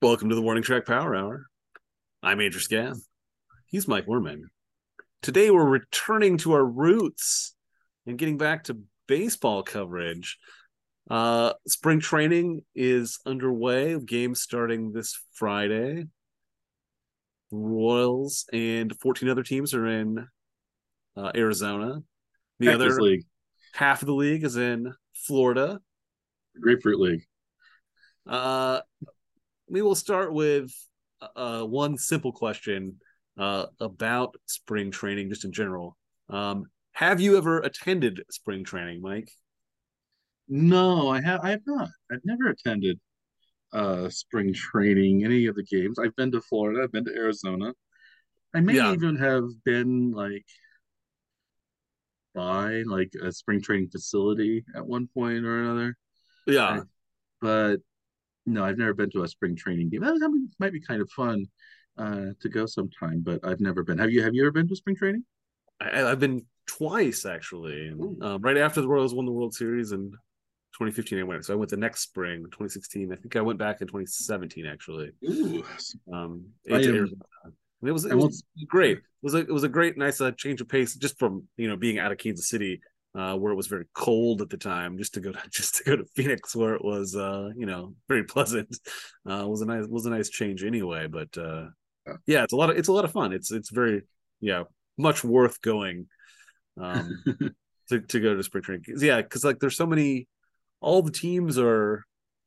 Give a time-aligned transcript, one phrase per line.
[0.00, 1.46] Welcome to the Warning Track Power Hour.
[2.22, 2.94] I'm Andrew Scan.
[3.66, 4.42] He's Mike Werman.
[5.22, 7.56] Today we're returning to our roots
[8.06, 10.38] and getting back to baseball coverage.
[11.10, 13.98] Uh, spring training is underway.
[13.98, 16.04] Games starting this Friday.
[17.50, 20.28] Royals and 14 other teams are in
[21.16, 21.98] uh, Arizona.
[22.60, 23.24] The Cactus other League,
[23.72, 24.94] half of the league is in
[25.26, 25.80] Florida.
[26.60, 27.24] Grapefruit League.
[28.28, 28.82] Uh,
[29.68, 30.70] we will start with
[31.36, 32.96] uh, one simple question
[33.38, 35.96] uh, about spring training, just in general.
[36.28, 39.30] Um, have you ever attended spring training, Mike?
[40.48, 41.40] No, I have.
[41.42, 41.88] I have not.
[42.10, 42.98] I've never attended
[43.72, 45.98] uh spring training, any of the games.
[45.98, 46.82] I've been to Florida.
[46.82, 47.74] I've been to Arizona.
[48.54, 48.94] I may Yeah.
[48.94, 50.46] even have been like
[52.34, 55.96] by like a spring training facility at one point or another.
[56.46, 56.82] Yeah,
[57.40, 57.78] But
[58.52, 60.00] no, I've never been to a spring training game.
[60.00, 61.46] That, that might be kind of fun
[61.98, 63.98] uh to go sometime, but I've never been.
[63.98, 64.22] Have you?
[64.22, 65.24] Have you ever been to spring training?
[65.80, 67.90] I, I've been twice actually.
[67.90, 70.10] Um, right after the Royals won the World Series in
[70.74, 71.44] 2015, I went.
[71.44, 73.12] So I went the next spring, 2016.
[73.12, 75.10] I think I went back in 2017 actually.
[75.24, 75.64] Ooh,
[76.12, 77.22] Um, I into am- Arizona.
[77.80, 78.98] And it was it was great.
[78.98, 81.68] It was a it was a great nice uh, change of pace just from you
[81.68, 82.80] know being out of Kansas City
[83.14, 85.84] uh, where it was very cold at the time just to go to just to
[85.84, 88.76] go to Phoenix where it was uh, you know very pleasant.
[89.28, 91.06] Uh, was a nice was a nice change anyway.
[91.06, 91.66] But uh,
[92.26, 92.44] Yeah.
[92.44, 93.32] it's a lot of it's a lot of fun.
[93.32, 94.02] It's it's very
[94.40, 94.64] yeah
[94.96, 96.06] much worth going
[96.80, 97.10] um,
[97.88, 98.84] to to go to spring training.
[98.98, 100.28] Yeah, because like there's so many
[100.80, 102.04] all the teams are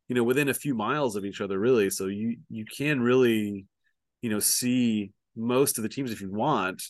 [0.07, 3.65] you know within a few miles of each other really so you you can really
[4.21, 6.81] you know see most of the teams if you want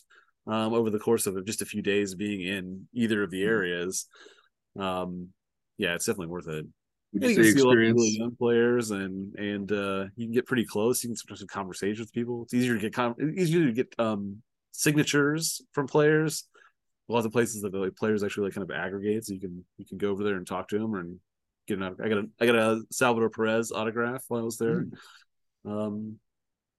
[0.46, 3.48] um over the course of just a few days being in either of the Mhm.
[3.48, 4.06] areas.
[4.78, 5.28] Um
[5.78, 6.66] yeah it's definitely worth it.
[7.12, 10.46] You you see a lot of really young players and and uh you can get
[10.46, 11.02] pretty close.
[11.02, 12.42] You can sometimes have conversations with people.
[12.44, 14.42] It's easier to get com- easier to get um
[14.72, 16.48] signatures from players.
[17.08, 19.40] A lot of places that the like, players actually like kind of aggregate so you
[19.40, 21.18] can you can go over there and talk to them and
[21.68, 24.86] get an I got a I got a Salvador Perez autograph while I was there.
[25.66, 26.18] Um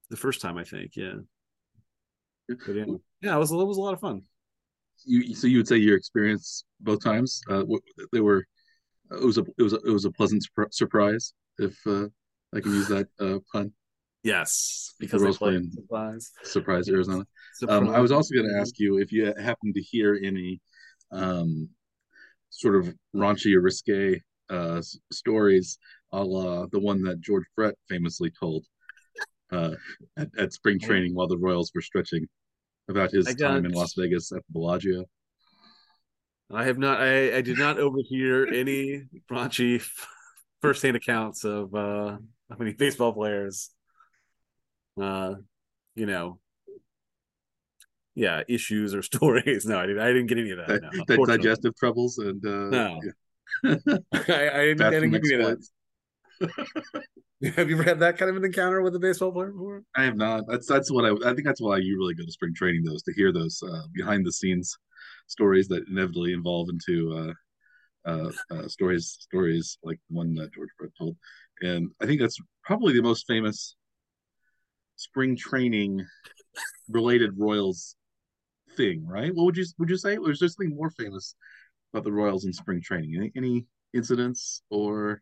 [0.10, 1.14] the first time I think yeah.
[2.48, 2.86] But yeah
[3.24, 4.22] yeah it was it was a lot of fun.
[5.06, 7.64] You so you would say your experience both times uh
[8.12, 8.46] they were
[9.12, 12.08] it was a it was a, it was a pleasant surpri- surprise if uh
[12.56, 13.72] i can use that uh pun?
[14.24, 16.32] Yes because The Royals surprise.
[16.44, 17.26] surprise arizona.
[17.68, 20.62] Um i was also going to ask you if you happen to hear any
[21.12, 21.70] um
[22.50, 24.82] sort of raunchy or risque uh
[25.12, 25.78] stories
[26.12, 28.66] a la the one that george brett famously told
[29.52, 29.76] uh
[30.18, 32.28] at, at spring training while the royals were stretching
[32.90, 35.06] about his got- time in las vegas at bellagio
[36.54, 37.02] I have not.
[37.02, 39.82] I, I did not overhear any raunchy
[40.62, 42.18] firsthand accounts of uh
[42.50, 43.72] how many baseball players,
[45.02, 45.36] uh,
[45.96, 46.40] you know,
[48.14, 49.66] yeah, issues or stories.
[49.66, 50.02] No, I didn't.
[50.04, 50.82] I didn't get any of that.
[51.08, 53.02] that, No, digestive troubles and uh No.
[53.04, 53.12] yeah.
[54.14, 55.68] I, I didn't, I didn't get any of that.
[57.56, 59.84] Have you ever had that kind of an encounter with a baseball player before?
[59.96, 60.46] I have not.
[60.48, 61.12] That's that's what I.
[61.30, 63.84] I think that's why you really go to spring training, those to hear those uh,
[63.94, 64.78] behind the scenes
[65.28, 67.36] stories that inevitably involve into
[68.08, 71.18] uh, uh, uh, stories stories like the one that George Brett told.
[71.62, 73.76] And I think that's probably the most famous
[74.96, 76.06] spring training
[76.90, 77.96] related Royals
[78.78, 79.34] thing, right?
[79.34, 80.18] What would you would you say?
[80.18, 81.36] Was there something more famous
[81.94, 83.16] about the Royals in spring training?
[83.16, 85.22] Any, any incidents or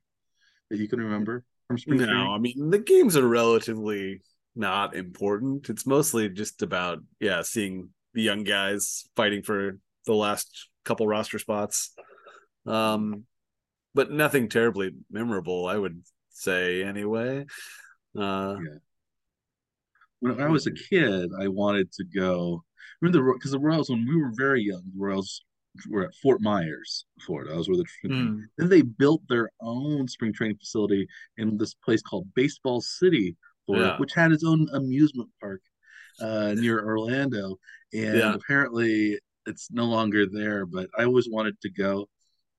[0.71, 2.31] that you can remember from spring No, training?
[2.31, 4.21] I mean the games are relatively
[4.55, 5.69] not important.
[5.69, 11.39] It's mostly just about yeah, seeing the young guys fighting for the last couple roster
[11.39, 11.93] spots.
[12.65, 13.25] Um
[13.93, 16.01] but nothing terribly memorable, I would
[16.31, 17.45] say anyway.
[18.17, 18.55] Uh
[20.19, 22.63] when I was a kid, I wanted to go.
[23.01, 25.43] Remember the because the Royals when we were very young, the Royals
[25.89, 27.51] were at Fort Myers, Florida.
[27.51, 31.07] That was where the mm, then they built their own spring training facility
[31.37, 33.35] in this place called Baseball City,
[33.65, 33.97] Florida, Yeah.
[33.97, 35.61] which had its own amusement park
[36.19, 37.57] uh, near Orlando.
[37.93, 38.33] And Yeah.
[38.33, 40.65] apparently, it's no longer there.
[40.65, 42.07] But I always wanted to go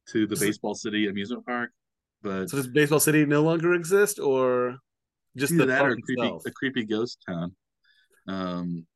[0.08, 1.70] to the Baseball City amusement park.
[2.23, 4.79] But so does Baseball City no longer exist or
[5.37, 7.55] just the that park or a creepy, a creepy ghost town.
[8.29, 8.87] Um,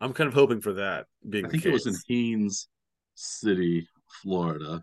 [0.00, 1.94] I'm kind of hoping for that being I think it was in.
[2.08, 2.68] Haines
[3.14, 3.88] City,
[4.22, 4.82] Florida.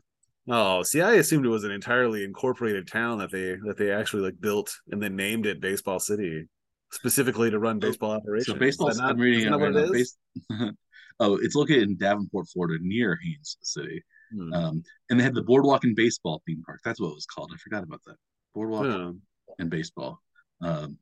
[0.50, 4.24] Oh, see, I assumed it was an entirely incorporated town that they that they actually
[4.24, 6.48] like built and then named it Baseball City,
[6.92, 8.48] specifically to run baseball operations.
[8.48, 8.89] So baseball.
[8.94, 9.80] Not- I'm reading it right what now.
[9.80, 10.18] it is?
[10.50, 10.71] Base,
[11.19, 14.04] oh, it's located in Davenport, Florida, near Haines City.
[14.36, 14.54] Hmm.
[14.54, 16.80] Um, and they had the Boardwalk and Baseball theme park.
[16.83, 17.51] That's what it was called.
[17.54, 18.15] I forgot about that.
[18.54, 19.12] Boardwalk Yeah.
[19.60, 20.19] and Baseball.
[20.62, 20.98] Um,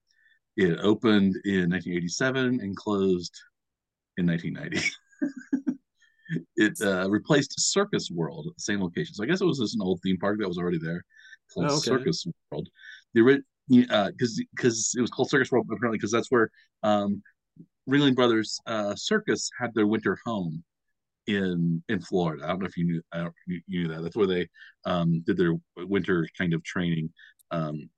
[0.58, 3.34] it opened in 1987 and closed
[4.22, 5.78] in 1990.
[6.56, 9.14] it uh, replaced Circus World the same location.
[9.14, 11.04] So I guess it was just an old theme park that was already there
[11.54, 11.90] called Oh, okay.
[11.90, 12.70] Circus World.
[13.14, 16.50] The because because it was called Circus World apparently because that's where
[16.84, 17.22] um,
[17.90, 20.64] Ringling Brothers uh, Circus had their winter home
[21.28, 22.44] in in Florida.
[22.46, 24.02] I don't know if you knew I don't, you, you knew that.
[24.02, 24.48] That's where they
[24.86, 27.12] um, did their winter kind of training
[27.52, 27.90] um,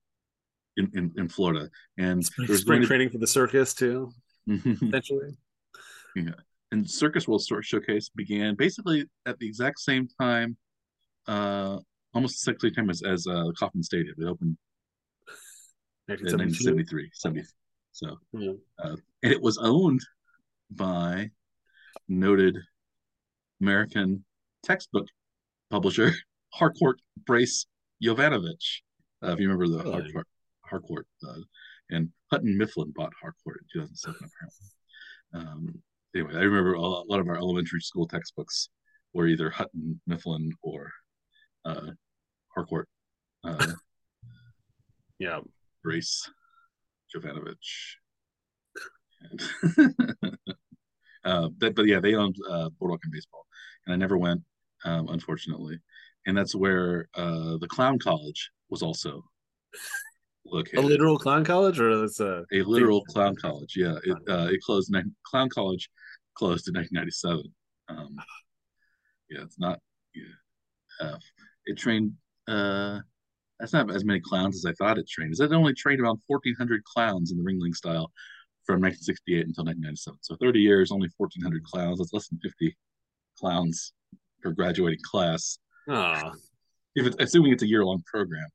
[0.78, 1.70] in, in in Florida.
[1.98, 4.12] And Spring, spring to- training for the circus too,
[4.48, 5.38] essentially.
[6.72, 10.58] And Circus World Store Showcase began basically at the exact same time,
[11.28, 11.78] uh,
[12.14, 14.16] almost the same time as, as uh, Kauffman Stadium.
[14.18, 14.58] It opened
[16.08, 17.44] in 1973, 70.
[17.92, 18.54] So, Yeah.
[19.22, 20.02] and it was owned
[20.72, 21.30] by
[22.08, 22.58] noted
[23.62, 24.26] American
[24.64, 25.06] textbook
[25.70, 26.12] publisher
[26.54, 27.68] Harcourt Brace
[28.04, 28.82] Jovanovich.
[29.24, 30.02] Uh, if you remember the Really?
[30.02, 30.28] Harcourt,
[30.66, 31.40] Harcourt uh,
[31.92, 35.70] and Houghton Mifflin bought Harcourt in 2007, apparently.
[35.70, 35.82] Um,
[36.16, 38.70] anyway, I remember a lot of our elementary school textbooks
[39.14, 40.92] were either Houghton Mifflin or
[41.66, 41.92] uh,
[42.56, 42.88] Harcourt
[43.44, 43.68] uh,
[45.20, 45.40] Yeah.
[45.84, 46.30] Brace
[47.16, 47.96] Jovanovich.
[49.22, 49.96] And-
[51.24, 53.46] uh, but, but yeah, they owned uh, Boardwalk and Baseball,
[53.86, 54.42] and I never went,
[54.86, 55.80] um, unfortunately.
[56.26, 59.24] And that's where uh, the Clown College was also
[60.76, 63.76] A literal clown college, or it's a a literal clown college.
[63.76, 64.94] Yeah, it uh, it closed.
[65.26, 65.90] Clown college
[66.36, 67.44] closed in 1997.
[67.90, 68.16] Um,
[69.30, 69.80] yeah, it's not.
[70.16, 71.18] Yeah, uh,
[71.66, 72.14] it trained.
[72.48, 73.00] Uh,
[73.60, 75.32] that's not as many clowns as I thought it trained.
[75.32, 78.12] Is it only trained around 1,400 clowns in the Ringling style
[78.66, 80.20] from 1968 until 1997?
[80.22, 82.00] So 30 years, only 1,400 clowns.
[82.00, 82.76] That's less than 50
[83.40, 83.94] clowns
[84.42, 85.58] per graduating class.
[85.90, 86.32] ah.
[86.96, 88.48] If it's assuming it's a year long program,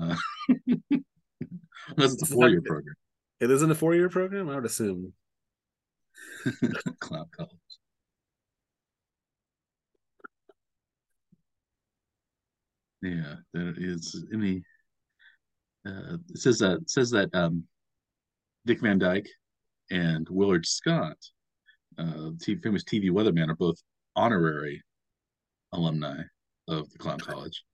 [0.00, 0.16] uh,
[1.94, 2.94] unless it's a four year program.
[3.38, 5.12] It isn't a four year program, I would assume.
[7.00, 7.50] clown college.
[13.02, 14.62] Yeah, there is any.
[15.86, 17.64] Uh, it says that it says that um,
[18.64, 19.28] Dick Van Dyke
[19.90, 21.16] and Willard Scott,
[21.98, 22.30] uh,
[22.62, 23.82] famous TV weatherman, are both
[24.14, 24.82] honorary
[25.72, 26.22] alumni
[26.68, 27.64] of the Clown College.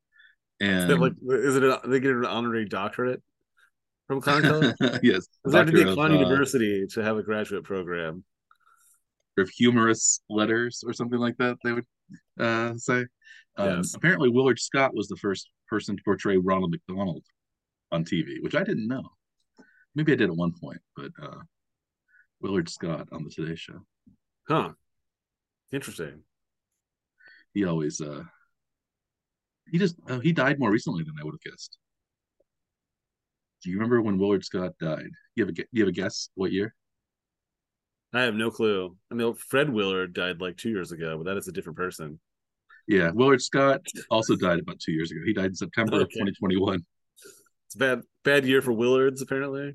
[0.61, 3.23] Is, And like, is it a, they get an honorary doctorate
[4.07, 4.75] from clown college?
[5.03, 8.25] yes, Does have to be a clown uh, university to have a graduate program?
[9.41, 11.87] Of humorous letters or something like that they would
[12.41, 13.01] uh, say
[13.57, 13.95] um, Yes.
[13.95, 17.23] apparently willard scott was the first person to portray ronald mcdonald
[17.93, 19.03] on tv which i didn't know
[19.95, 21.39] maybe i did at one point but uh,
[22.41, 23.81] willard scott on the today show
[24.49, 24.71] Huh.
[25.73, 26.23] Interesting.
[27.53, 28.23] he always uh
[29.71, 31.77] he just oh, he died more recently than i would have guessed
[33.63, 36.53] do you remember when willard scott died you have a you have a guess what
[36.53, 36.75] year
[38.15, 38.97] I have no clue.
[39.11, 42.19] I mean, Fred Willard died like two years ago, but that is a different person.
[42.87, 46.83] yeah willard scott also died about two years ago he died in september of 2021
[47.67, 49.75] It's a bad bad year for Willards, apparently.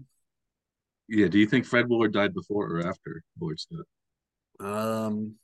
[1.09, 3.85] Yeah, do you think Fred Willard died before or after Willard Scott?
[4.59, 5.35] Um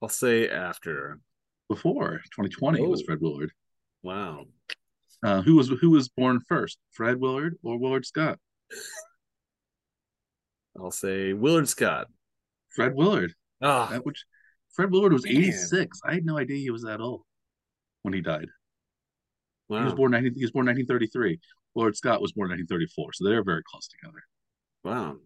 [0.00, 1.18] I'll say after.
[1.68, 3.04] Before 2020 was Oh.
[3.06, 3.50] Fred Willard.
[4.02, 4.46] Wow.
[5.24, 8.38] Uh, who was who was born first, Fred Willard or Willard Scott?
[10.78, 12.06] I'll say Willard Scott.
[12.70, 13.34] Fred Willard.
[13.60, 14.24] Ah, That which
[14.72, 15.36] Fred Willard was Man.
[15.36, 16.00] 86.
[16.04, 17.22] I had no idea he was that old
[18.02, 18.48] when he died.
[19.68, 21.38] He was born 19, he was born 1933.
[21.74, 24.22] Willard Scott was born 1934, so they're very close together.
[24.84, 25.16] Wow.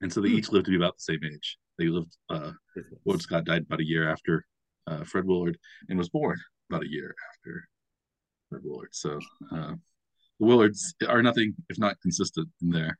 [0.00, 0.36] And so they Hmm.
[0.36, 1.58] each lived to be about the same age.
[1.78, 2.16] They lived.
[2.28, 2.52] Uh,
[3.04, 4.44] Willard Scott died about a year after
[4.86, 5.58] uh, Fred Willard
[5.88, 6.38] and was born
[6.70, 7.68] about a year after
[8.48, 8.90] Fred Willard.
[8.92, 9.18] So
[9.50, 9.74] uh,
[10.38, 12.96] the Willards are nothing if not consistent in their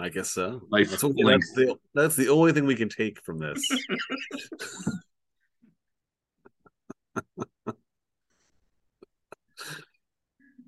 [0.00, 0.62] I guess so.
[1.26, 3.60] That's, that's the that's the only thing we can take from this.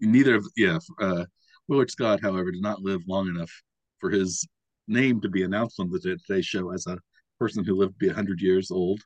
[0.00, 1.24] neither of yeah uh,
[1.68, 3.50] Willard Scott, however, did not live long enough
[3.98, 4.46] for his
[4.86, 6.98] name to be announced on the Today Show as a
[7.38, 9.00] person who lived to be hundred years old.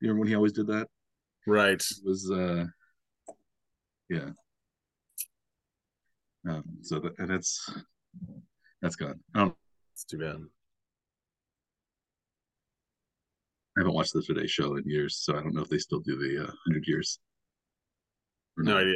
[0.00, 0.88] You remember when he always did that?
[1.46, 1.74] right.
[1.74, 2.64] It was uh,
[4.08, 4.30] yeah.
[6.48, 7.70] Um, so that, and that's
[8.80, 9.18] that's gone.
[9.34, 9.54] I don't.
[9.94, 10.36] It's too bad.
[13.76, 16.00] I haven't watched the Today Show in years, so I don't know if they still
[16.00, 17.20] do the uh, hundred years.
[18.56, 18.94] No idea.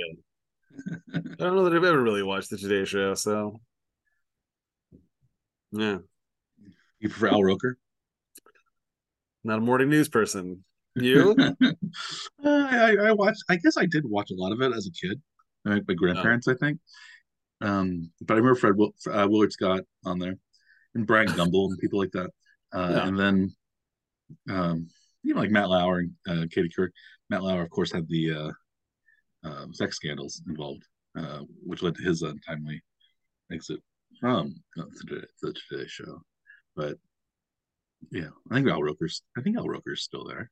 [1.15, 3.61] I don't know that I've ever really watched the Today Show, so
[5.73, 5.99] yeah,
[6.99, 7.79] You prefer Al Roker?
[9.45, 10.65] not a morning news person.
[10.95, 11.37] You?
[12.45, 13.43] Uh, I, I watched.
[13.49, 15.21] I guess I did watch a lot of it as a kid.
[15.65, 16.79] My, my grandparents, I think.
[17.61, 18.75] Um, but I remember Fred
[19.13, 20.37] uh, Willard Scott on there,
[20.99, 22.31] and Bryant Gumbel and people like that.
[22.73, 23.07] Uh, yeah.
[23.07, 23.55] And then,
[24.51, 24.89] um,
[25.23, 26.91] you know, like Matt Lauer and uh, Katie Couric.
[27.31, 30.83] Matt Lauer, of course, had the uh, uh, sex scandals involved,
[31.17, 32.83] uh, which led to his untimely
[33.53, 33.81] exit
[34.21, 36.21] from the Today, the Today Show.
[36.77, 36.97] But
[38.11, 39.23] yeah, I think Al Roker's.
[39.37, 40.51] I think Al Roker's still there.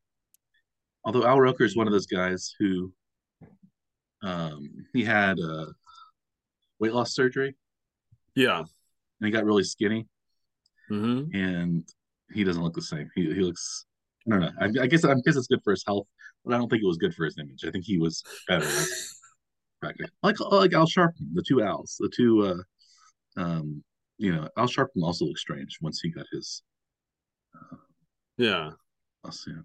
[1.05, 2.93] Although Al Roker is one of those guys who,
[4.23, 5.67] um, he had a
[6.81, 7.57] weight loss surgery.
[8.35, 10.09] Yeah, and he got really skinny,
[10.91, 11.35] mm-hmm.
[11.35, 11.85] and
[12.33, 13.11] he doesn't look the same.
[13.15, 13.87] He he looks.
[14.27, 14.51] I don't know.
[14.61, 16.07] I, I guess I guess it's good for his health,
[16.45, 17.65] but I don't think it was good for his image.
[17.65, 18.67] I think he was better.
[19.83, 22.43] like like Al Sharpton, the twoAls, the two.
[22.43, 23.83] uh um
[24.19, 26.63] You know, Al Sharpton also looks strange once he got his.
[27.55, 27.77] Uh,
[28.39, 28.71] yeah.
[29.25, 29.63] yeah.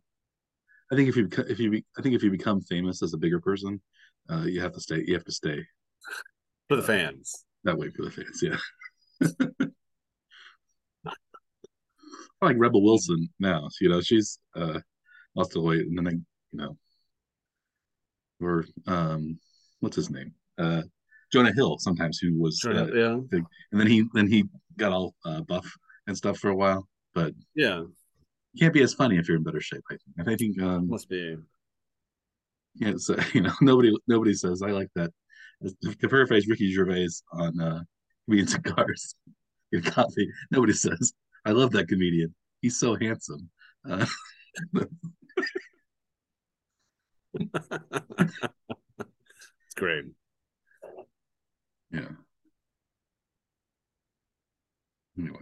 [0.91, 3.39] I think if you if you I think if you become famous as a bigger
[3.39, 3.81] person,
[4.29, 5.03] uh, you have to stay.
[5.07, 5.65] You have to stay
[6.67, 7.45] for the fans.
[7.63, 8.57] That way for the fans, yeah.
[12.41, 13.69] like Rebel Wilson now.
[13.79, 14.79] You know, she's uh
[15.35, 16.19] lost the weight, and then they, you
[16.53, 16.77] know,
[18.41, 19.39] or um,
[19.79, 20.33] what's his name?
[20.57, 20.81] Uh,
[21.31, 21.77] Jonah Hill.
[21.79, 24.45] Sometimes who was Jonah, uh, yeah, big, and then he then he
[24.77, 25.69] got all uh, buff
[26.07, 27.83] and stuff for a while, but yeah,
[28.59, 29.83] can't be as funny if you're in better shape.
[29.89, 30.29] I think.
[30.29, 31.37] I think um, must be.
[32.75, 35.11] Yeah, so you know, nobody nobody says I like that.
[35.99, 37.83] To paraphrase Ricky Gervais on uh,
[38.27, 39.15] and Cigars,
[39.71, 41.13] in coffee, nobody says
[41.45, 42.35] I love that comedian.
[42.61, 43.49] He's so handsome.
[43.89, 44.05] Uh,
[47.33, 47.45] it's
[49.75, 50.05] great.
[51.93, 52.07] Yeah.
[55.19, 55.39] Anyway,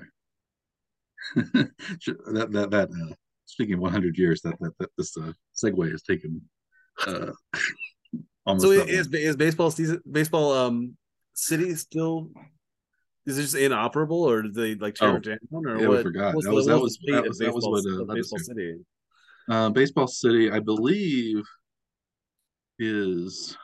[1.36, 3.14] that that that uh,
[3.46, 6.42] speaking of 100 years, that that, that this uh, segue has taken.
[7.06, 7.34] Uh,
[8.48, 10.98] almost so is, is baseball season baseball um
[11.34, 12.32] city still
[13.30, 16.00] is it just inoperable, or did they like tear oh, it down, or yeah, what?
[16.00, 16.32] I forgot.
[16.32, 18.76] That was, that was, that was, that was what uh, Baseball City.
[19.50, 21.44] Uh, Baseball City, I believe,
[22.80, 23.58] is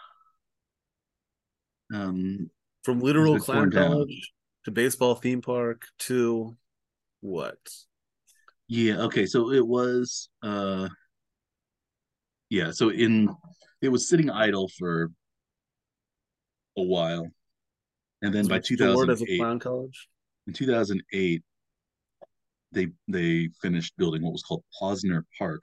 [1.93, 2.50] um
[2.84, 4.31] from literal clown college
[4.65, 6.55] to baseball theme park to
[7.22, 7.57] what?
[8.67, 9.01] Yeah.
[9.01, 9.25] Okay.
[9.25, 10.29] So it was.
[10.41, 10.89] uh
[12.50, 12.72] Yeah.
[12.72, 13.29] So in
[13.81, 15.12] it was sitting idle for
[16.77, 17.27] a while
[18.25, 20.08] and then by 2008, college.
[20.48, 21.44] In 2008,
[22.72, 25.62] they they finished building what was called Posner Park,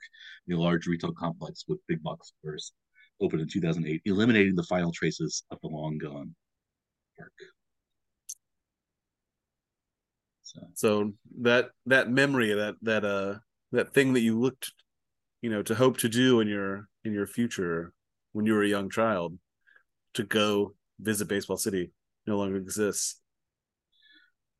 [0.49, 2.71] a large retail complex with big box stores,
[3.21, 6.33] opened in 2008, eliminating the final traces of the long gone
[7.17, 7.33] park.
[10.43, 13.35] So, so that that memory, that that uh
[13.73, 14.71] that thing that you looked,
[15.41, 17.91] you know, to hope to do in your in your future
[18.31, 19.37] when you were a young child,
[20.13, 21.91] to go visit Baseball City
[22.25, 23.19] no longer exists.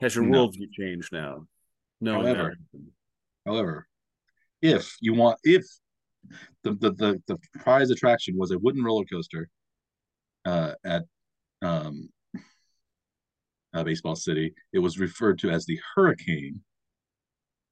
[0.02, 0.48] Has your no.
[0.48, 1.48] worldview changed now?
[2.02, 2.22] No.
[2.22, 2.58] However,
[3.46, 3.88] however,
[4.62, 5.64] if you want, if
[6.64, 9.50] the, the the the prize attraction was a wooden roller coaster
[10.46, 11.04] uh, at
[11.62, 12.10] um,
[13.74, 16.62] uh, Baseball City, it was referred to as the Hurricane.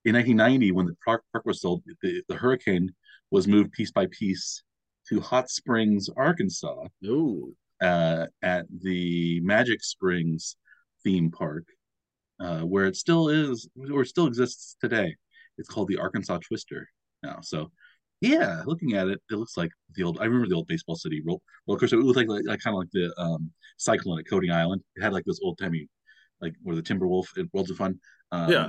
[0.04, 2.90] In 1990, when the park, park was sold, the, the Hurricane
[3.30, 4.64] was moved piece by piece
[5.10, 6.86] to Hot Springs, Arkansas.
[7.06, 10.56] Ooh uh, at the Magic Springs
[11.04, 11.66] theme park,
[12.40, 15.16] uh, where it still is, or still exists today.
[15.58, 16.88] It's called the Arkansas Twister
[17.24, 17.40] now.
[17.42, 17.72] So,
[18.22, 20.20] yeah, looking at it, it looks like the old.
[20.20, 21.98] I remember the old Baseball City roller coaster.
[21.98, 24.82] It looked like, like, like kind of like the um, Cyclone at Coney Island.
[24.96, 25.88] It had like this old timey,
[26.40, 28.00] like where the Timberwolf in Worlds of Fun.
[28.32, 28.68] Um, yeah,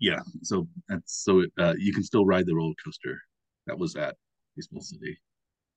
[0.00, 0.20] yeah.
[0.42, 3.20] So that's so uh, you can still ride the roller coaster
[3.66, 4.16] that was at
[4.56, 5.18] Baseball City.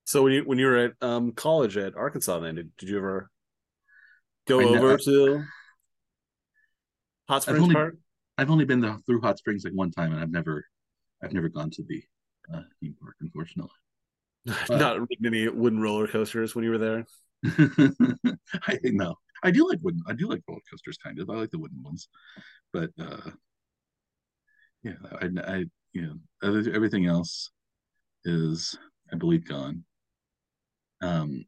[0.04, 2.98] So when you when you were at um, college at Arkansas, then did, did you
[2.98, 3.30] ever
[4.46, 5.44] go I over to
[7.28, 7.96] Hot Springs I've only, Park?
[8.36, 10.66] I've only been there through Hot Springs like one time, and I've never
[11.22, 12.02] I've never gone to the
[12.52, 13.72] uh, theme park, unfortunately.
[14.68, 17.06] Not uh, any wooden roller coasters when you were there.
[18.66, 19.14] I know.
[19.42, 20.02] I do like wooden.
[20.06, 21.30] I do like roller coasters, kind of.
[21.30, 22.08] I like the wooden ones,
[22.72, 23.30] but uh,
[24.82, 26.02] yeah, I, I you
[26.42, 27.50] know everything else
[28.26, 28.76] is
[29.12, 29.84] I believe gone.
[31.04, 31.44] Um,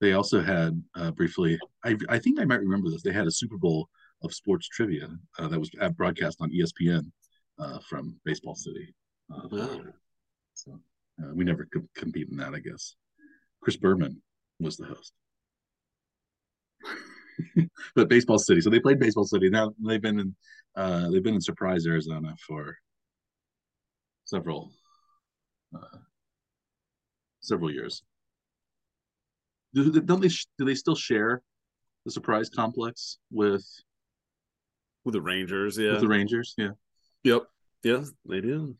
[0.00, 3.02] they also had uh, briefly, I, I think I might remember this.
[3.02, 3.88] They had a Super Bowl
[4.22, 5.08] of sports trivia
[5.38, 7.10] uh, that was broadcast on ESPN
[7.58, 8.94] uh, from Baseball City.
[9.34, 9.80] Uh, wow.
[10.54, 10.78] So
[11.22, 12.94] uh, we never could compete in that, I guess.
[13.62, 14.20] Chris Berman
[14.60, 15.12] was the host.
[17.94, 18.60] but Baseball City.
[18.60, 19.48] So they played Baseball City.
[19.48, 20.36] Now they've been in
[20.76, 22.76] uh, they've been in Surprise, Arizona for
[24.26, 24.72] several
[25.74, 25.98] uh,
[27.46, 28.02] several years.
[29.74, 31.42] do, don't they do they still share
[32.04, 33.64] the surprise complex with
[35.04, 35.78] with the Rangers?
[35.78, 36.54] Yeah, with the Rangers.
[36.56, 36.70] Yeah.
[37.24, 37.44] Yep.
[37.82, 38.76] Yeah, they do.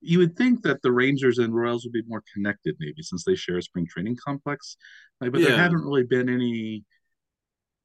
[0.00, 3.34] You would think that the Rangers and Royals would be more connected, maybe since they
[3.34, 4.76] share a spring training complex.
[5.20, 6.84] Like, but there haven't really been any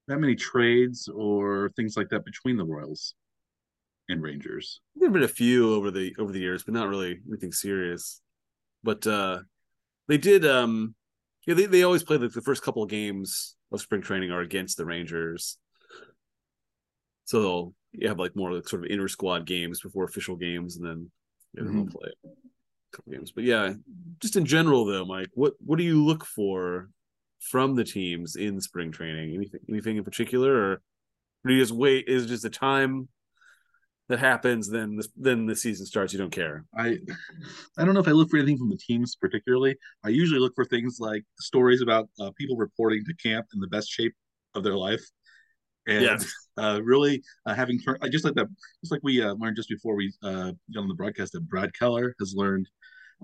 [0.08, 3.14] that many trades or things like that between the Royals
[4.10, 4.82] and Rangers.
[4.96, 8.22] There've been a few over the over the years, but not really anything serious.
[8.84, 9.40] But uh
[10.08, 10.96] they did um
[11.46, 14.42] yeah, they, they always play like the first couple of games of spring training are
[14.42, 15.58] against the Rangers.
[17.26, 20.78] So they'll you have like more like sort of inner squad games before official games
[20.78, 21.12] and then
[21.54, 23.32] yeah, then they'll play a couple games.
[23.32, 23.74] But yeah,
[24.20, 26.90] just in general though, Mike, what what do you look for
[27.40, 29.34] from the teams in spring training?
[29.34, 30.82] Anything anything in particular or
[31.48, 33.08] do you just wait is it just a time
[34.10, 36.14] that happens, then this, then the season starts.
[36.14, 36.66] You don't care.
[36.76, 36.98] I
[37.78, 39.78] I don't know if I look for anything from the teams particularly.
[40.04, 43.68] I usually look for things like stories about uh, people reporting to camp in the
[43.68, 44.14] best shape
[44.56, 45.04] of their life,
[45.88, 46.18] and Yeah.
[46.58, 48.48] uh, really uh, having turned I just like that,
[48.82, 51.74] just like we uh, learned just before we uh, got on the broadcast that Brad
[51.78, 52.68] Keller has learned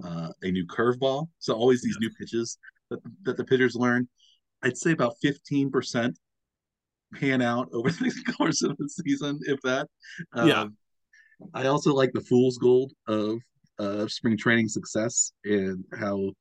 [0.04, 1.28] uh, a new curveball.
[1.40, 2.58] So always these new pitches
[2.90, 4.08] that that the pitchers learn.
[4.64, 6.18] I'd say about fifteen percent
[7.16, 9.88] pan out over the course of the season, if that.
[10.36, 10.62] Yeah.
[10.62, 10.78] Um,
[11.54, 13.40] I also like the fool's gold of
[13.80, 16.32] uh, spring training success and how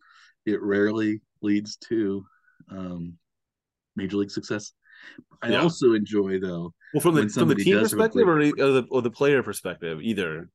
[0.47, 2.25] it rarely leads to
[2.71, 3.15] um,
[3.97, 4.73] major league success.
[5.43, 5.63] I Yeah.
[5.63, 8.63] also enjoy though Well, from the from the team does have a perspective or, the-
[8.63, 10.49] or the or the player perspective, either.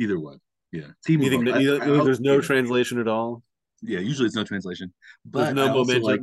[0.00, 0.38] either one.
[0.72, 1.22] Yeah, team.
[1.22, 3.42] You think, that, you I- I- there's no translation at all?
[3.82, 4.92] Yeah, usually it's no translation,
[5.24, 6.02] There's but no I momentum.
[6.02, 6.20] like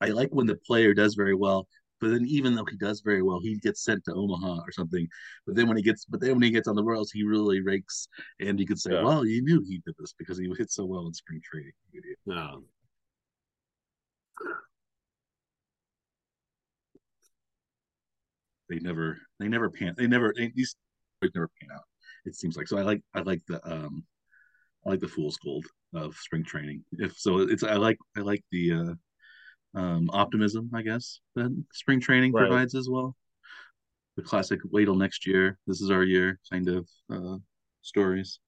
[0.00, 1.68] I like when the player does very well.
[2.02, 5.06] But then, even though he does very well, he gets sent to Omaha or something.
[5.46, 7.60] But then when he gets, but then when he gets on the Royals, he really
[7.60, 8.08] rakes,
[8.40, 9.04] and you could say, Yeah.
[9.04, 11.72] "Well, you knew he did this because he hit so well in spring training."
[12.26, 12.64] No.
[18.68, 19.94] They never, they never pan.
[19.96, 20.74] They never they, these
[21.22, 21.84] never pan out.
[22.24, 22.78] It seems like so.
[22.78, 24.02] I like, I like the, um,
[24.84, 26.84] I like the fool's gold of spring training.
[26.92, 28.94] If so, it's I like, I like the uh,
[29.74, 32.48] um, optimism, I guess that spring training Right.
[32.48, 33.16] provides as well.
[34.16, 35.58] The classic wait till next year.
[35.66, 37.38] This is our year kind of uh,
[37.80, 38.40] stories.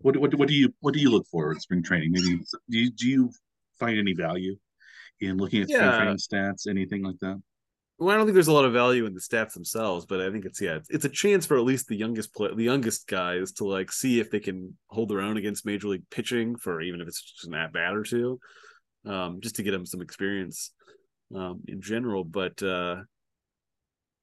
[0.00, 2.10] What, what what do you what do you look for in spring training?
[2.12, 2.38] Maybe
[2.70, 3.30] do you, do you
[3.78, 4.56] find any value
[5.20, 7.40] in looking at spring training stats, anything like that?
[7.98, 10.32] Well, I don't think there's a lot of value in the stats themselves, but I
[10.32, 13.06] think it's yeah, it's, it's a chance for at least the youngest play, the youngest
[13.06, 16.80] guys to like see if they can hold their own against major league pitching for
[16.80, 18.40] even if it's just an at bat or two,
[19.06, 20.72] um, just to get them some experience
[21.34, 22.24] um, in general.
[22.24, 22.96] But uh,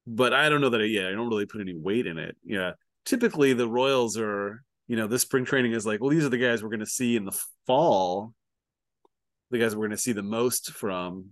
[0.06, 2.36] but I don't know that I, yeah, I don't really put any weight in it.
[2.44, 2.72] Yeah,
[3.04, 6.38] typically the Royals are you know this spring training is like well these are the
[6.38, 8.32] guys we're going to see in the fall,
[9.50, 11.26] the guys we're going to see the most from.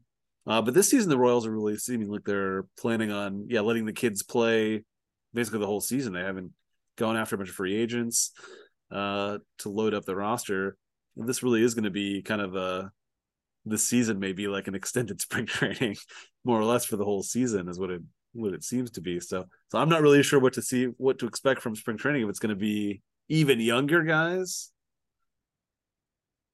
[0.47, 3.85] Uh, but this season, the Royals are really seeming like they're planning on, yeah, letting
[3.85, 4.83] the kids play
[5.35, 6.15] basically the whole season.
[6.15, 6.53] They haven't
[6.97, 8.33] gone after a bunch of free agents
[8.91, 10.77] uh, to load up the roster.
[11.19, 12.91] And this really is going to be kind of a
[13.69, 15.97] this season may be like an extended spring training,
[16.45, 18.03] more or less for the whole season, is what it
[18.33, 19.21] what it seems to be.
[19.21, 22.23] So, so I'm not really sure what to see, what to expect from spring training.
[22.23, 24.71] If it's going to be even younger guys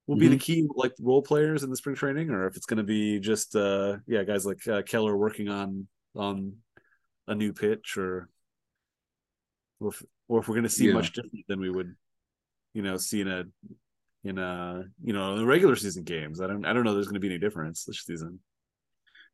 [0.07, 2.77] will be the key like role players in the spring training or if it's going
[2.77, 6.53] to be just uh yeah guys like uh, keller working on on
[7.27, 8.29] a new pitch or
[9.79, 10.93] or if, or if we're going to see Yeah.
[10.93, 11.95] much different than we would
[12.73, 13.45] you know see in a
[14.25, 17.15] in a you know the regular season games i don't i don't know there's going
[17.15, 18.39] to be any difference this season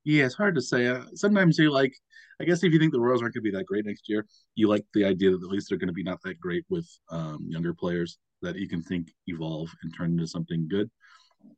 [0.04, 0.88] Yeah, it's hard to say.
[0.88, 1.93] Uh, sometimes you like,
[2.41, 4.25] I guess if you think the Royals aren't going to be that great next year,
[4.56, 6.88] you like the idea that at least they're going to be not that great with
[7.12, 10.89] um, younger players that you can think evolve and turn into something good.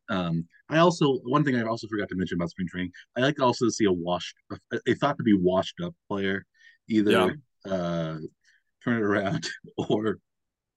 [0.10, 2.92] Um, I also one thing I also forgot to mention about spring training.
[3.16, 4.36] I like also to see a washed,
[4.74, 6.46] a, a thought to be washed up player,
[6.90, 7.72] either Yeah.
[7.74, 8.18] uh,
[8.84, 10.20] turn it around or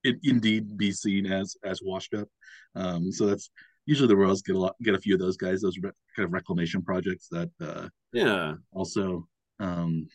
[0.07, 2.29] it, indeed be seen as as washed up.
[2.75, 3.51] Um, so that's
[3.87, 6.27] usually the Royals get a lot, get a few of those guys, those re- kind
[6.27, 9.27] of reclamation projects that uh, yeah also
[9.61, 10.09] um,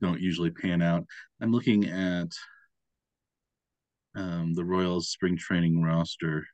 [0.00, 1.04] don't usually pan out.
[1.40, 2.30] I'm looking at
[4.14, 6.46] um, the Royals spring training roster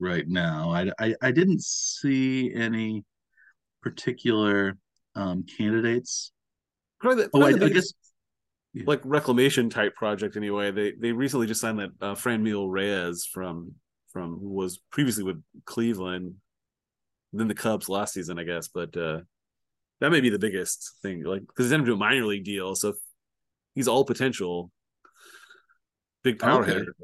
[0.00, 0.70] right now.
[0.70, 3.04] I, I, I didn't see any
[3.82, 4.76] particular
[5.14, 6.32] um, candidates.
[7.00, 7.94] probably, the, Oh, I, probably the I biggest,
[8.74, 13.24] guess like reclamation type project anyway they they recently just signed that uh, Franmil Reyes
[13.24, 13.72] from
[14.12, 16.34] from who was previously with Cleveland
[17.32, 19.20] then the Cubs last season I guess but uh
[20.00, 22.74] that may be the biggest thing like because he's entered into a minor league deal
[22.74, 22.94] so
[23.74, 24.70] he's all potential
[26.22, 26.72] big power Okay.
[26.72, 26.94] hitter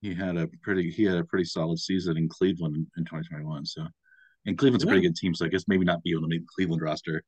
[0.00, 3.66] he had a pretty he had a pretty solid season in Cleveland in, in 2021.
[3.66, 3.86] So
[4.46, 5.34] and Cleveland's a pretty good team.
[5.34, 7.22] So I guess maybe not be able to make the Cleveland roster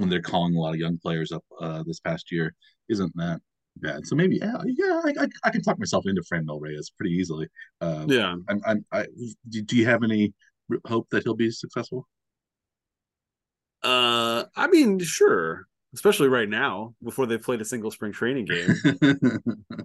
[0.00, 2.54] when they're calling a lot of young players up uh, this past year
[2.88, 3.40] isn't that
[3.76, 4.06] bad.
[4.06, 7.48] So maybe yeah yeah I, I, I can talk myself into Franmil Reyes pretty easily.
[7.80, 8.34] Uh, yeah.
[8.48, 9.06] I'm, I'm I
[9.48, 10.32] do, do you have any
[10.86, 12.08] hope that he'll be successful?
[13.82, 18.74] Uh, I mean, sure, especially right now before they played a single spring training game.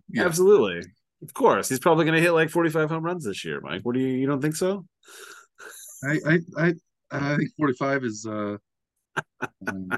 [0.09, 0.25] yeah.
[0.25, 0.81] Absolutely,
[1.21, 3.61] of course, he's probably going to hit like forty-five home runs this year.
[3.61, 4.85] Mike, what do you you don't think so?
[6.03, 6.73] I I I,
[7.11, 8.57] I think 45 is uh
[9.67, 9.89] um,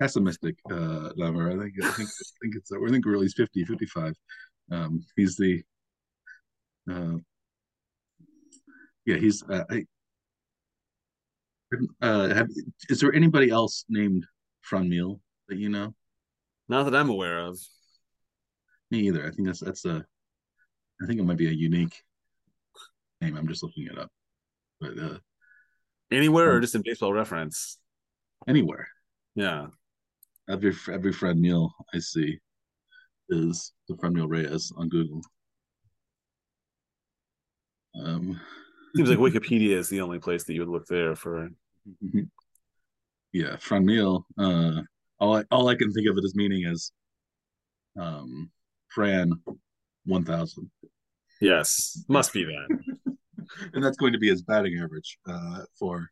[0.00, 1.48] pessimistic uh number.
[1.50, 4.14] I think I think I think it's I think really he's 50 55.
[4.72, 5.62] Um he's the
[6.90, 7.16] uh
[9.04, 9.84] yeah, he's uh, I
[12.00, 12.48] uh have,
[12.88, 14.26] is there anybody else named
[14.68, 15.94] Franmil that you know?
[16.68, 17.58] Not that I'm aware of.
[18.90, 19.26] Me either.
[19.26, 20.04] I think that's that's a
[21.02, 22.02] I think it might be a unique
[23.20, 23.36] name.
[23.36, 24.10] I'm just looking it up.
[24.80, 25.18] But uh
[26.10, 27.78] Anywhere or Um, just in baseball reference?
[28.48, 28.88] Anywhere.
[29.34, 29.66] Yeah.
[30.48, 32.38] Every every Franmil I see
[33.28, 35.20] is the Franmil Reyes on Google.
[38.00, 38.40] Um,
[38.94, 41.48] Seems like Wikipedia is the only place that you would look there for.
[43.32, 44.22] yeah, Franmil.
[44.38, 44.82] Uh,
[45.18, 46.92] all I, all I can think of it as meaning is,
[47.98, 48.50] um,
[48.94, 49.32] Fran,
[50.04, 50.70] one thousand,
[51.40, 52.78] Yes, must be that.
[53.74, 55.18] and that's going to be his batting average.
[55.28, 56.08] Uh, for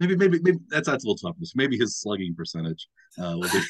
[0.00, 1.36] maybe maybe maybe that's that's a little tough.
[1.54, 2.88] Maybe his slugging percentage.
[3.18, 3.60] Uh, will be,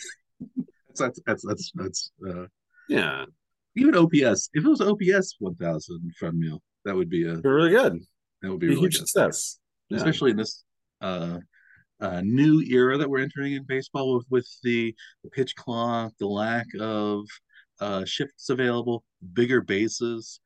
[0.99, 2.47] that's that's that's that's uh,
[2.89, 3.25] Yeah,
[3.77, 4.51] even OPS.
[4.55, 8.01] If it was OPS one thousand Franmil, that would be a really good.
[8.43, 9.07] that would be Be a really huge good.
[9.09, 9.59] success.
[9.89, 9.99] Yeah.
[9.99, 10.65] especially in this
[11.01, 11.39] uh,
[12.01, 16.27] uh, new era that we're entering in baseball with, with the, the pitch clock, the
[16.27, 17.25] lack of
[17.81, 20.41] uh, shifts available, bigger bases.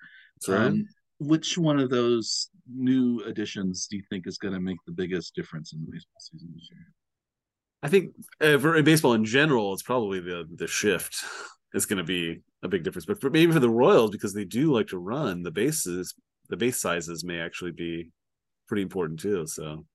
[0.46, 0.84] Um,
[1.20, 5.34] which one of those new additions do you think is going to make the biggest
[5.34, 6.86] difference in the baseball season this year?
[7.82, 11.24] I think uh, for in baseball in general, it's probably the the shift
[11.74, 13.06] is going to be a big difference.
[13.06, 16.14] But for, maybe for the Royals, because they do like to run, the bases,
[16.48, 18.10] the base sizes may actually be
[18.68, 19.46] pretty important too.
[19.46, 19.86] So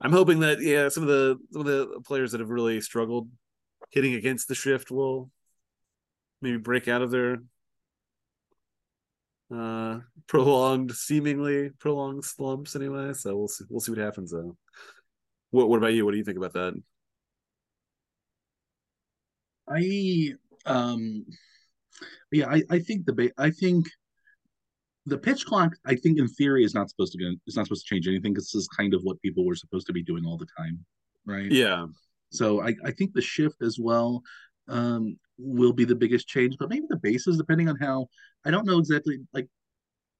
[0.00, 3.28] I'm hoping that yeah, some of the some of the players that have really struggled
[3.90, 5.30] hitting against the shift will
[6.42, 7.38] maybe break out of their
[9.54, 14.56] uh prolonged seemingly prolonged slumps anyway so we'll see we'll see what happens though.
[15.50, 16.04] What what about you?
[16.04, 16.74] What do you think about that?
[19.68, 20.34] I
[20.66, 21.24] um
[22.32, 23.86] yeah, I, I think the ba- I think
[25.06, 27.86] the pitch clock I think in theory is not supposed to go it's not supposed
[27.86, 30.24] to change anything because this is kind of what people were supposed to be doing
[30.24, 30.84] all the time,
[31.26, 31.50] right?
[31.50, 31.86] yeah.
[32.30, 34.22] So I, I think the shift as well
[34.68, 38.06] um will be the biggest change, but maybe the bases depending on how
[38.44, 39.48] I don't know exactly like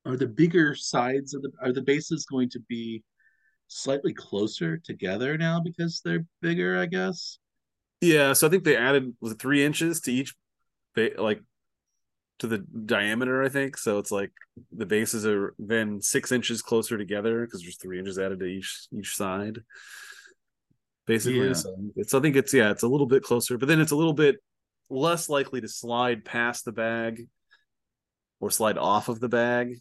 [0.07, 3.03] are the bigger sides of the are the bases going to be
[3.69, 7.39] slightly closer together now because they're bigger, I guess.
[8.01, 10.35] yeah so i think they added was it three inches to each
[10.95, 11.41] ba- like
[12.41, 14.33] to the diameter i think so it's like
[14.77, 18.87] the bases are then six inches closer together because there's three inches added to each
[18.99, 19.61] each side
[21.07, 21.53] basically Yeah.
[21.55, 23.97] so it's i think it's yeah it's a little bit closer but then it's a
[23.97, 24.37] little bit
[24.91, 27.27] less likely to slide past the bag
[28.41, 29.77] or slide off of the bag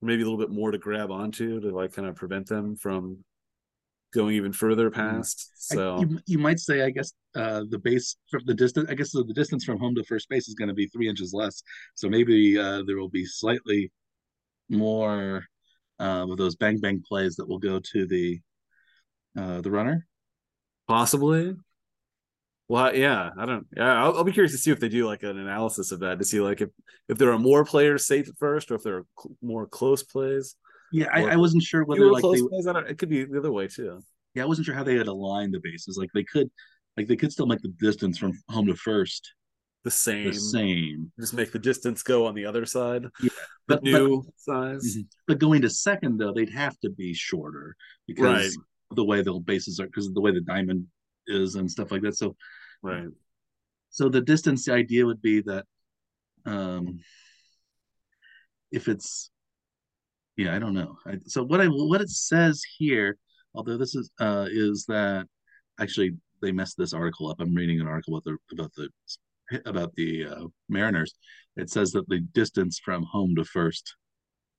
[0.00, 3.18] maybe a little bit more to grab onto to like kind of prevent them from
[4.14, 5.50] going even further past.
[5.56, 8.88] So I, you, you might say, I guess, uh, the base from the distance.
[8.90, 11.08] I guess the, the distance from home to first base is going to be three
[11.08, 11.62] inches less.
[11.94, 13.90] So maybe uh, there will be slightly
[14.70, 15.44] more
[16.00, 18.40] uh, of those bang bang plays that will go to the
[19.36, 20.06] uh, the runner.
[20.86, 21.54] possibly.
[22.68, 23.66] Well, yeah, I don't.
[23.76, 26.18] Yeah, I'll, I'll be curious to see if they do like an analysis of that
[26.18, 26.68] to see like if
[27.08, 30.02] if there are more players safe at first or if there are cl- more close
[30.02, 30.54] plays.
[30.92, 32.40] Yeah, I, I wasn't sure whether like they.
[32.42, 32.66] plays.
[32.66, 34.00] I don't, it could be the other way too.
[34.34, 35.96] Yeah, I wasn't sure how they had aligned the bases.
[35.98, 36.50] Like they could,
[36.96, 39.32] like they could still make the distance from home to first
[39.84, 40.26] The same.
[40.26, 41.10] the same.
[41.18, 43.04] Just make the distance go on the other side.
[43.22, 43.30] Yeah,
[43.68, 44.96] The but- new size.
[44.98, 45.06] Mhm.
[45.26, 47.76] But going to second though, they'd have to be shorter
[48.06, 48.96] because Right.
[48.96, 50.86] the way the bases are, because of the way the diamond
[51.28, 52.16] is and stuff like that.
[52.16, 52.36] So
[52.82, 53.08] Right.
[53.90, 55.64] so the distance the idea would be that
[56.46, 57.00] um
[58.70, 59.30] if it's
[60.36, 63.16] yeah i don't know I, so what i what it says here
[63.54, 65.26] although this is uh is that
[65.80, 68.88] actually they messed this article up i'm reading an article about the about the
[69.68, 71.14] about the uh, mariners
[71.56, 73.96] it says that the distance from home to first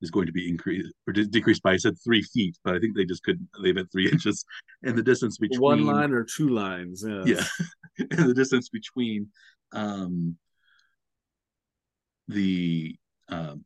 [0.02, 2.78] is going to be increased or de- decreased by i said three feet but i
[2.78, 4.44] think they just couldn't they meant three inches
[4.82, 7.04] and the distance between One line or two lines.
[7.06, 7.22] Yeah.
[7.26, 7.44] yeah
[8.10, 9.28] and the distance between
[9.72, 10.36] um
[12.28, 12.94] the
[13.28, 13.64] um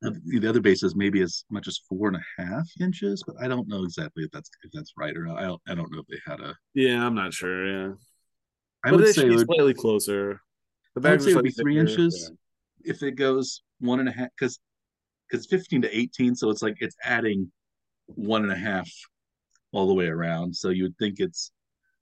[0.00, 3.46] the the other bases maybe as much as four and a half inches but i
[3.48, 6.00] don't know exactly if that's if that's right or not i don't i don't know
[6.00, 7.66] if they had a Yeah, I'm not sure.
[7.66, 7.92] Yeah.
[8.84, 10.40] i but would say should it would, slightly closer.
[10.96, 12.32] The I would say would be three inches.
[12.84, 14.58] if it goes one and a half because
[15.32, 17.50] because 15 to 18 so it's like it's adding
[18.06, 18.88] one and a half
[19.72, 21.50] all the way around so you would think it's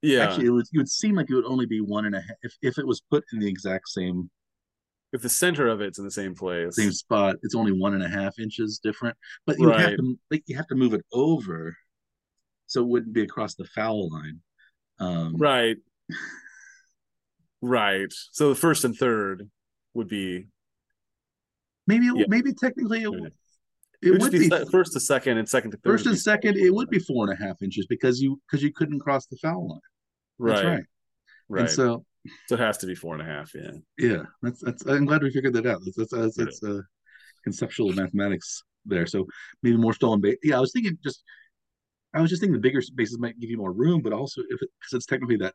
[0.01, 0.23] Yeah.
[0.23, 2.37] actually it would, it would seem like it would only be one and a half
[2.43, 4.29] if, if it was put in the exact same
[5.13, 6.77] if the center of it's in the same place.
[6.77, 7.35] same spot.
[7.43, 10.67] It's only one and a half inches different, but you have to like you have
[10.67, 11.75] to move it over,
[12.67, 14.39] so it wouldn't be across the foul line.
[14.99, 15.75] Um, Right.
[17.61, 18.11] Right.
[18.31, 19.49] So the first and third
[19.93, 20.47] would be
[21.91, 22.25] Maybe Yeah.
[22.27, 23.33] maybe technically it, it
[24.01, 25.91] it would be, be first to second and second to third.
[25.91, 26.57] first and second.
[26.57, 29.37] It would be four and a half inches because you because you couldn't cross the
[29.37, 29.79] foul line.
[30.39, 30.53] right.
[30.55, 30.83] That's right.
[31.49, 31.61] Right.
[31.61, 32.05] And so
[32.47, 33.51] so it has to be four and a half.
[33.53, 33.71] Yeah.
[33.97, 34.85] yeah, that's that's.
[34.85, 35.81] I'm glad we figured that out.
[35.83, 36.81] That's that's that's, that's uh,
[37.43, 39.05] conceptual mathematics there.
[39.05, 39.27] So
[39.63, 40.37] maybe more stolen base.
[40.43, 41.23] Yeah, I was thinking just.
[42.13, 44.61] I was just thinking the bigger bases might give you more room, but also if
[44.61, 45.53] it, because it's technically that,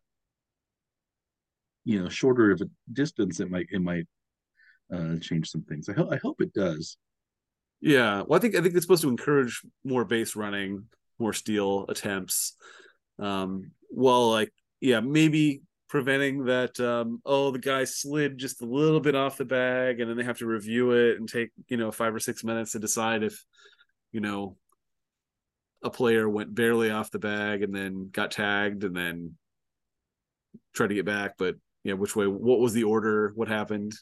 [1.85, 4.07] you know, shorter of a distance, it might it might
[4.93, 5.89] uh, change some things.
[5.89, 6.97] I hope I hope it does.
[7.81, 8.23] Yeah.
[8.27, 10.85] Well, I think I think it's supposed to encourage more base running,
[11.19, 12.57] more steal attempts.
[13.19, 16.79] Um, well, like yeah, maybe preventing that.
[16.81, 20.25] Um, oh, the guy slid just a little bit off the bag, and then they
[20.25, 23.45] have to review it and take you know five or six minutes to decide if
[24.13, 24.57] you know
[25.83, 29.35] a player went barely off the bag and then got tagged and then
[30.75, 32.27] tried to get back, but yeah, which way?
[32.27, 33.33] What was the order?
[33.35, 33.95] What happened?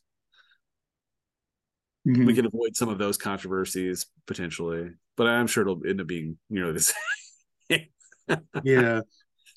[2.06, 2.26] Mm-hmm.
[2.26, 6.36] we can avoid some of those controversies potentially, but I'm sure it'll end up being
[6.50, 6.92] you know this.
[7.70, 7.78] yeah,
[8.28, 8.36] I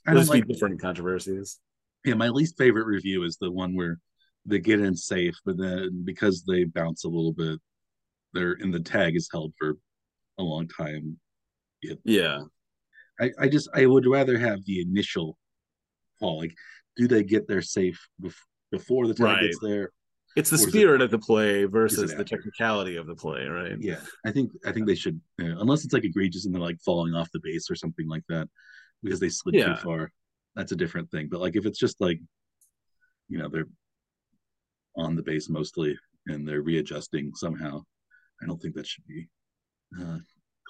[0.05, 1.59] There'll don't be different controversies.
[2.05, 3.99] Yeah, my least favorite review is the one where
[4.45, 7.59] they get in safe, but then because they bounce a little bit,
[8.33, 9.75] they're and the tag is held for
[10.37, 11.17] a long time.
[12.05, 12.43] Yeah,
[13.19, 15.37] I, I just I would rather have the initial
[16.19, 16.39] call.
[16.39, 16.53] Like,
[16.95, 18.35] do they get there safe bef-
[18.71, 19.41] before the tag Right.
[19.41, 19.91] gets there?
[20.37, 23.75] It's the is it- spirit of the play versus the technicality of the play, right?
[23.79, 27.13] Yeah, I think I think they should, unless it's like egregious and they're like falling
[27.15, 28.47] off the base or something like that,
[29.03, 29.75] because they slid Yeah.
[29.75, 30.11] too far.
[30.55, 31.27] That's a different thing.
[31.29, 32.19] But like if it's just like,
[33.29, 33.67] you know, they're
[34.95, 35.97] on the base mostly
[36.27, 37.83] and they're readjusting somehow,
[38.41, 39.27] I don't think that should be
[40.01, 40.17] uh,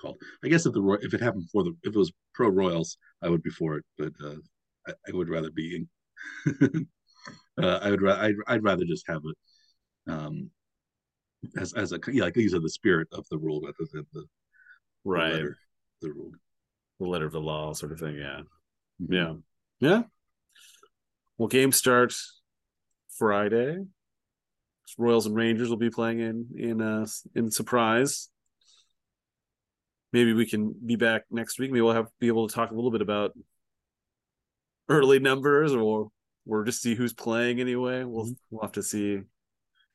[0.01, 0.17] called.
[0.43, 3.29] I guess if the if it happened for the if it was pro Royals, I
[3.29, 4.35] would be for it, but uh,
[4.87, 5.85] I, I would rather be.
[7.61, 9.37] uh, I would ra- I'd, I'd rather just have it
[10.07, 10.49] um,
[11.57, 14.21] as as a yeah like these are the spirit of the rule rather than the,
[14.21, 14.25] the
[15.05, 15.33] Right.
[15.33, 15.57] letter
[16.01, 16.31] the rule.
[16.99, 18.15] The letter of the law, sort of thing.
[18.15, 18.41] Yeah.
[19.01, 19.07] Mhm.
[19.09, 19.33] Yeah.
[19.79, 20.03] Yeah.
[21.37, 22.41] Well, game starts
[23.17, 23.77] Friday.
[24.97, 28.29] Royals and Rangers will be playing in in uh in surprise.
[30.13, 31.69] Maybe we can be back next week.
[31.71, 33.37] Maybe we'll have be able to talk a little bit about
[34.89, 36.07] early numbers or
[36.45, 38.03] we'll just see who's playing anyway.
[38.05, 38.37] We'll Mhm.
[38.49, 39.21] we'll have to see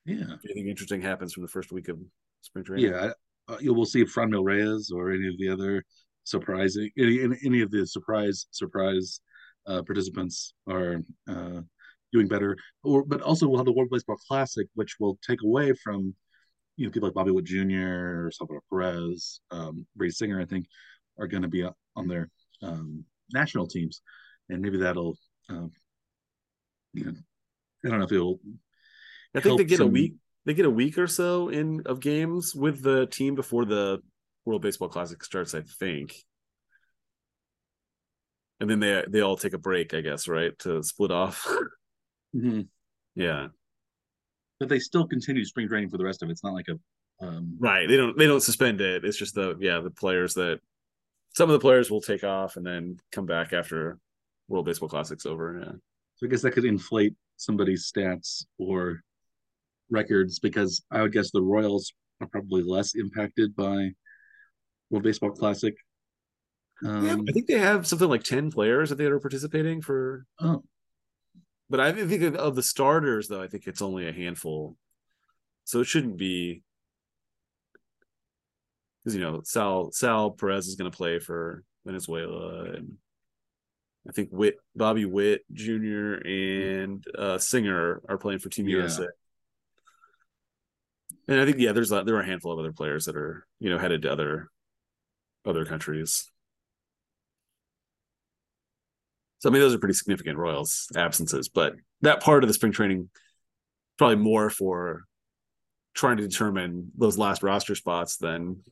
[0.04, 1.98] Yeah, anything interesting happens from the first week of
[2.40, 2.90] spring training.
[2.90, 3.12] yeah.
[3.48, 5.84] Uh, you will see if Franmil Reyes or any of the other
[6.24, 9.20] surprising any any, of the surprise surprise
[9.66, 11.60] uh, participants are uh,
[12.12, 12.56] doing better.
[12.84, 16.14] Or but also we'll have the World Baseball Classic, which will take away from
[16.76, 18.26] you know people like Bobby Witt Jr.
[18.26, 20.66] or Salvador Perez, um, Brady Singer, I think,
[21.18, 22.28] are going to be on their
[22.62, 24.02] um, national teams,
[24.48, 25.16] and maybe that'll,
[25.50, 25.66] uh,
[26.92, 27.14] you know,
[27.84, 28.40] I don't know if it'll.
[29.34, 29.88] I think they get some...
[29.88, 30.14] a week.
[30.44, 34.00] They get a week or so in of games with the team before the
[34.44, 35.54] World Baseball Classic starts.
[35.54, 36.16] I think,
[38.60, 39.94] and then they they all take a break.
[39.94, 41.46] I guess right to split off.
[42.36, 42.62] mm-hmm.
[43.14, 43.48] Yeah,
[44.58, 46.32] but they still continue spring training for the rest of it.
[46.32, 47.56] It's not like a um...
[47.58, 47.88] right.
[47.88, 49.04] They don't they don't suspend it.
[49.04, 50.60] It's just the yeah the players that
[51.34, 53.98] some of the players will take off and then come back after
[54.48, 55.58] World Baseball Classic's over.
[55.58, 55.72] Yeah.
[56.16, 59.02] So I guess that could inflate somebody's stats or
[59.92, 63.90] records because I would guess the Royals are probably less impacted by
[64.90, 65.74] World Baseball Classic.
[66.84, 70.26] Um, yeah, I think they have something like ten players that they are participating for.
[70.40, 70.64] Oh,
[71.70, 74.76] but I think of the starters, though, I think it's only a handful,
[75.64, 76.62] so it shouldn't be
[79.02, 82.96] because you know Sal Sal Perez is going to play for Venezuela, and
[84.08, 86.14] I think Witt Bobby Witt Jr.
[86.24, 88.78] and uh, Singer are playing for Team yeah.
[88.78, 89.06] USA.
[91.28, 93.46] And I think yeah, there's a, there are a handful of other players that are
[93.58, 94.48] you know headed to other
[95.44, 96.30] other countries.
[99.38, 102.72] So I mean, those are pretty significant Royals absences, but that part of the spring
[102.72, 103.20] training is
[103.98, 105.04] probably more for
[105.94, 108.62] trying to determine those last roster spots than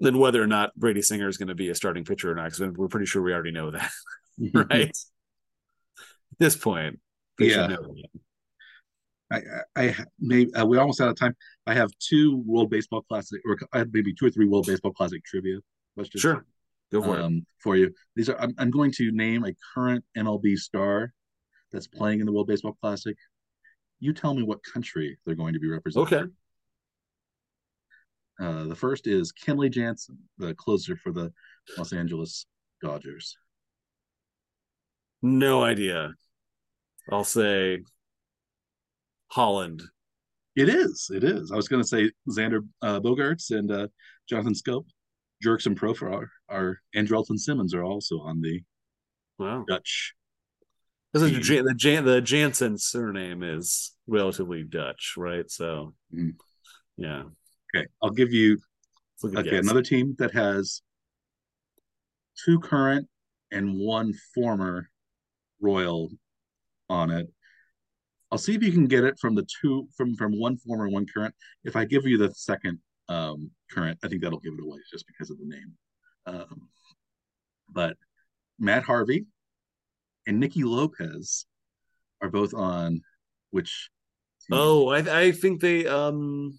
[0.00, 2.44] than whether or not Brady Singer is going to be a starting pitcher or not.
[2.52, 3.90] Because we're pretty sure we already know that,
[4.40, 4.58] mm-hmm.
[4.58, 4.88] right?
[4.88, 7.00] At this point,
[7.38, 7.76] yeah.
[9.32, 9.42] I,
[9.76, 11.36] I, maybe uh, we're almost out of time.
[11.66, 14.92] I have two World Baseball Classic, or I have maybe two or three World Baseball
[14.92, 15.58] Classic trivia
[15.94, 16.20] questions.
[16.20, 16.44] Sure,
[16.92, 17.44] go for um, it.
[17.58, 18.40] For you, these are.
[18.40, 21.12] I'm, I'm going to name a current MLB star
[21.72, 23.16] that's playing in the World Baseball Classic.
[24.00, 26.14] You tell me what country they're going to be representing.
[26.14, 26.30] Okay.
[28.40, 31.30] Uh, the first is Kenley Jansen, the closer for the
[31.76, 32.46] Los Angeles
[32.82, 33.36] Dodgers.
[35.22, 36.14] No idea.
[37.12, 37.80] I'll say
[39.30, 39.82] Holland.
[40.56, 41.10] It is.
[41.12, 41.52] It is.
[41.52, 43.88] I was going to say Xander uh, Bogaerts and uh,
[44.28, 44.84] Jonathan Schoop.
[45.44, 48.60] Jurickson Profar are Andrelton Simmons are also on the
[49.38, 49.64] wow.
[49.66, 50.14] Dutch.
[51.12, 55.50] Because the, the, Jan, the Jansen surname is relatively Dutch, right?
[55.50, 56.30] So, mm-hmm.
[56.96, 57.22] yeah.
[57.74, 58.58] Okay, I'll give you
[59.24, 59.64] okay guess.
[59.64, 60.82] another team that has
[62.44, 63.08] two current
[63.50, 64.88] and one former
[65.60, 66.10] Royal
[66.88, 67.28] on it.
[68.30, 71.06] I'll see if you can get it from the two from from one former one
[71.12, 71.34] current.
[71.64, 75.06] If I give you the second um, current, I think that'll give it away just
[75.06, 75.72] because of the name.
[76.26, 76.68] Um,
[77.68, 77.96] but
[78.58, 79.26] Matt Harvey
[80.26, 81.46] and Nicky Lopez
[82.20, 83.02] are both on
[83.50, 83.90] which.
[84.48, 84.58] Team?
[84.58, 86.58] Oh, I I think they um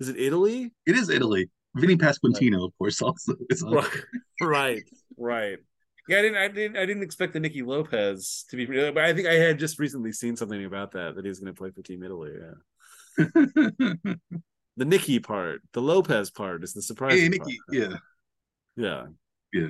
[0.00, 0.72] is it Italy?
[0.86, 1.48] It is Italy.
[1.76, 3.84] Vinny Pasquantino, of course, also is on.
[4.40, 4.82] Right,
[5.18, 5.58] right.
[6.08, 9.12] Yeah, I didn't, I didn't, I didn't expect the Nicky Lopez to be, but I
[9.12, 11.82] think I had just recently seen something about that that he's going to play for
[11.82, 12.32] Team Italy.
[12.38, 13.24] Yeah.
[14.76, 17.20] the Nicky part, the Lopez part is the surprise.
[17.20, 17.96] Hey, Nicky, yeah,
[18.76, 19.06] yeah,
[19.52, 19.68] yeah.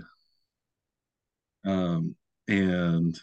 [1.64, 2.14] Um,
[2.48, 3.18] and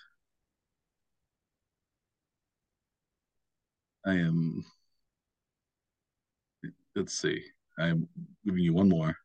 [4.05, 4.63] I am
[6.95, 7.43] let's see.
[7.77, 8.07] I'm
[8.43, 9.15] giving you one more.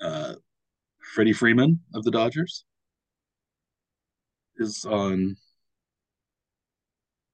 [0.00, 0.34] Uh,
[1.14, 2.64] Freddie Freeman of the Dodgers
[4.56, 5.36] is on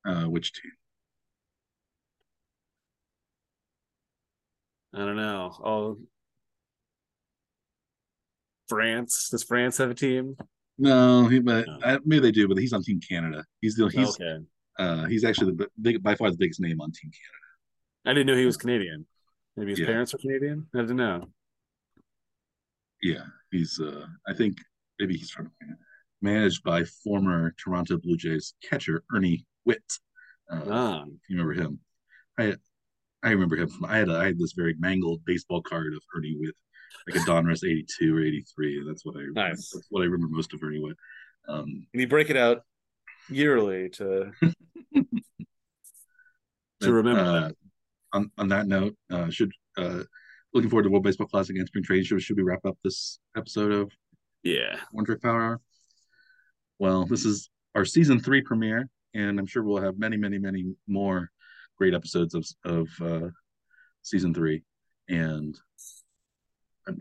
[0.07, 0.73] uh, which team?
[4.95, 5.53] I don't know.
[5.65, 5.99] Oh,
[8.69, 9.29] France.
[9.31, 10.37] Does France have a team?
[10.79, 11.79] No, he, but no.
[11.85, 12.49] I, maybe they do.
[12.49, 13.45] But he's on Team Canada.
[13.61, 14.39] He's the he's okay.
[14.79, 17.45] uh, he's actually the big by far the biggest name on Team Canada.
[18.07, 19.07] I didn't know he was Canadian.
[19.57, 19.87] Maybe his yeah.
[19.87, 20.67] parents are Canadian.
[20.75, 21.29] I didn't know.
[23.05, 23.79] Yeah, he's.
[23.79, 24.57] uh I think
[24.99, 25.53] maybe he's from
[26.23, 29.85] managed by former Toronto Blue Jays catcher Ernie Whitt.
[30.51, 31.05] Uh, ah.
[31.29, 31.81] you remember him?
[32.39, 32.55] I
[33.23, 33.69] I remember him.
[33.69, 36.55] From, I had a, I had this very mangled baseball card of Ernie Whitt,
[37.07, 38.85] like a Donruss 82 or 83.
[38.87, 39.71] That's what I nice.
[39.71, 40.93] that's what I remember most of her anyway.
[41.47, 42.63] Um, and you break it out
[43.29, 44.33] yearly to
[46.81, 47.51] to remember uh.
[48.15, 50.05] On, on that note, uh, should uh,
[50.55, 52.19] looking forward to World Baseball Classic and Spring Training Show.
[52.19, 53.91] Should we wrap up this episode of
[54.45, 55.61] yeah Warning Track Power Hour?
[56.79, 60.75] Well, this is our season three premiere, and I'm sure we'll have many, many, many
[60.87, 61.31] more
[61.77, 63.29] great episodes of of uh,
[64.03, 64.63] season three.
[65.09, 65.59] And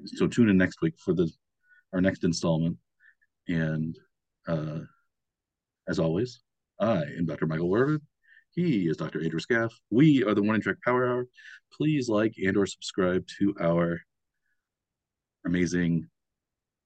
[0.05, 1.31] so tune in next week for the
[1.93, 2.77] our next installment.
[3.47, 3.97] And
[4.47, 4.79] uh,
[5.87, 6.41] as always,
[6.79, 7.45] I am Dr.
[7.45, 8.01] Michael Wervin.
[8.53, 9.23] He is Dr.
[9.23, 9.73] Andrew Scaff.
[9.89, 11.25] We are the Warning Track Power Hour.
[11.75, 13.99] Please like and or subscribe to our
[15.43, 16.07] amazing,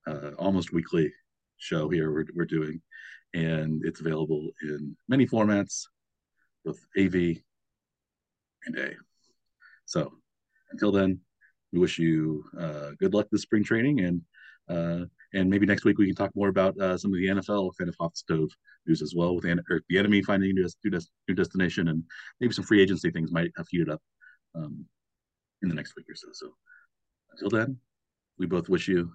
[0.08, 1.12] uh, almost weekly
[1.58, 2.82] show here we're, we're doing.
[3.34, 5.84] And it's available in many formats,
[6.64, 7.16] both AV
[8.66, 8.94] and A.
[9.86, 10.14] So
[10.72, 11.20] until then,
[11.74, 14.22] we wish you uh, good luck this spring training and
[14.70, 15.06] uh,
[15.38, 17.90] and maybe next week we can talk more about uh, some of the NFL kind
[17.90, 18.50] of hot stove
[18.88, 22.04] news as well with an- the enemy finding new, new, new, destination and
[22.40, 24.02] maybe some free agency things might have heated up
[24.56, 24.86] um,
[25.62, 26.28] in the next week or so.
[26.34, 26.52] So
[27.32, 27.78] until then,
[28.40, 29.12] we both wish you